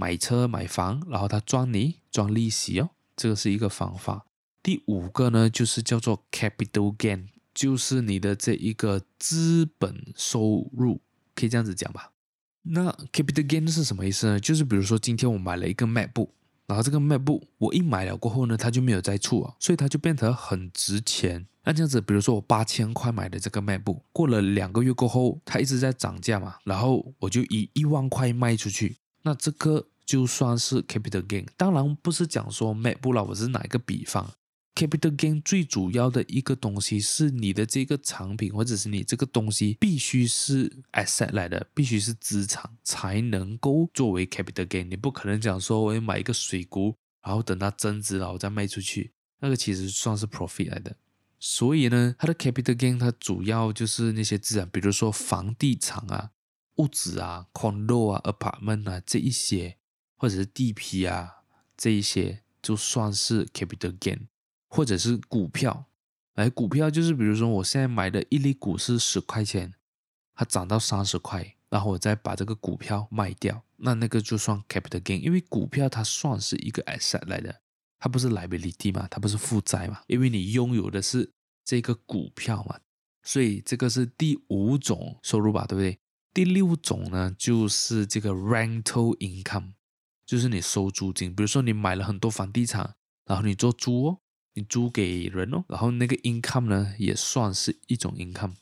[0.00, 4.26] 买车买房，然后他赚你赚利息哦，这个是一个方法。
[4.68, 11.00] 第五个呢，就是叫做 capital gain，就是你的这一个资本收入，
[11.34, 12.12] 可以这样子讲吧？
[12.64, 14.38] 那 capital gain 是什么意思呢？
[14.38, 16.28] 就是比如说今天我买了一个 MacBook，
[16.66, 21.46] 然后这个 map 我一买了过后呢，它就没有再出啊，所以它就变得很值钱。
[21.64, 28.98] 那这样子，比如说我八千块买的这个 map 过了两个月过后，它一直在涨价嘛，然后我就以一万块卖出去。
[29.22, 34.30] 那这个就算是 capital gain，当然不是讲说 MacBook 了，我是哪一个比方。
[34.78, 44.84] Capital gain 最主要的一个东西是你的这个产品或者是你这个东西必须是 asset 来的，必须是资产才能够作为 capital gain。
[44.84, 49.10] 你不可能讲说我要买一个水壶，然后等它增值然后再卖出去，
[49.40, 50.94] 那个其实算是 profit 来的。
[51.40, 56.30] 所以呢，它的 capital gain 它主要就是那些资产，比如说房地产啊。
[56.76, 59.78] 物质啊，condo 啊，apartment 啊，这一些
[60.16, 61.38] 或者是地皮啊，
[61.76, 64.28] 这一些就算是 capital gain，
[64.68, 65.86] 或者是股票。
[66.34, 69.74] 哎，股票就是比如说我现在买的一粒股是十块钱，
[70.34, 77.60] 它涨到三十块，然后我再把这个股票卖掉，那那个就算 capital gain，因为股票它算是一个 asset 来的，
[77.98, 81.32] 它不是 liability 嘛，它不是负债嘛，因为你拥有的是
[81.64, 82.78] 这个股票嘛，
[83.24, 85.98] 所以这个是第五种收入吧，对不对？
[86.32, 89.72] 第六种呢，就是这个 rental income，
[90.24, 91.34] 就是你收租金。
[91.34, 92.94] 比如说你买了很多房地产，
[93.24, 94.20] 然后你做租哦，
[94.62, 98.54] 租给人哦，然后那个 income 呢，也算是一种 income。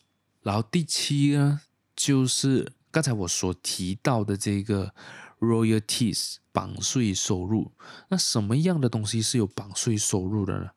[0.43, 1.61] 然后第七呢，
[1.95, 4.95] 就是刚才我所提到的这个
[5.41, 7.73] royalties 版税收入。
[8.09, 10.71] 那什么样的东西是有版税收入的呢？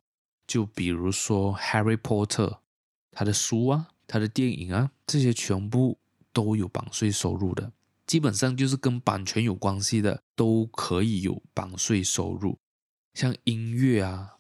[0.48, 2.60] 就比如说 Harry Potter，
[3.12, 5.98] 他的书啊，他的电影啊，这些全部。
[6.32, 7.74] 都有版税收入的，
[8.06, 12.60] 基本上就是跟版权有关系的都可以有版税收入。
[13.16, 14.38] 像音乐啊，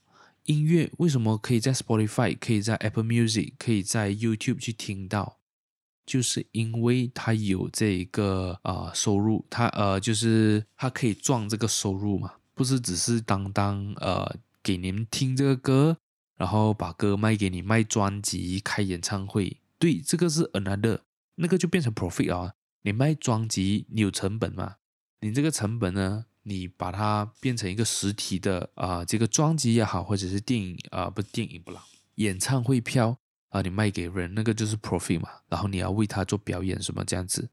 [0.49, 5.37] 音乐为什么可以在 Spotify、可以在 Apple Music、可以在 YouTube 去听到？
[6.07, 15.97] 就是因为它有这一个啊、收入，它呃就是它可以赚这个收入嘛，不是只是单单呃给你们听这个歌，
[16.35, 19.57] 然后把歌卖给你卖专辑、开演唱会。
[19.77, 21.01] 对，这个是 another。
[21.35, 22.55] 那个就变成 profit 啊！
[22.81, 24.77] 你卖专辑，你有成本嘛？
[25.21, 31.83] 你这个成本呢，你把它变成一个实体的啊、呃，这个专辑也好，或者是电影啊、呃，不电影不啦，
[32.15, 33.17] 演唱会票
[33.49, 35.29] 啊、你卖给人，那个就是 profit 嘛。
[35.47, 37.49] 然后你要为他做表演什么这样子。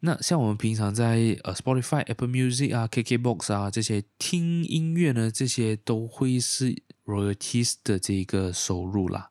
[0.00, 9.30] 那像我们平常在呃 Spotify、Apple Music 啊、KKBox 啊这些听音乐呢，这些都会是 royalties 的这个收入啦。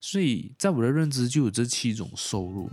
[0.00, 2.70] 所以在我的认知就有这七种收入。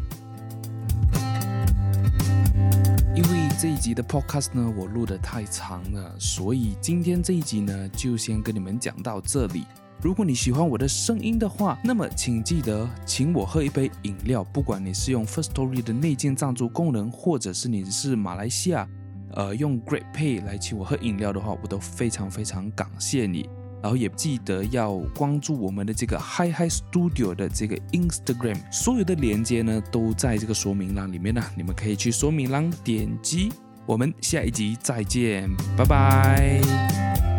[3.59, 9.63] 这一集的 podcast 呢，我录的太长了，所以今天这一集呢，就先跟你们讲到这里。
[10.01, 14.43] 如果你喜欢我的声音的话，那么请记得请我喝一杯饮料。
[14.43, 18.87] 不管你是用 First Story 的内建赞助功能，或者是你是马来西亚，
[19.31, 23.47] 呃，用 Great Pay 来请我喝饮料的话，我都非常非常感谢你。
[23.83, 33.51] 然后也记得要关注我们的这个 Hi Hi Studio 的这个 Instagram，所有的链接呢都在这个说明栏里面呢，你们可以去说明栏点击。
[33.85, 37.32] 我们下一集再见，拜拜。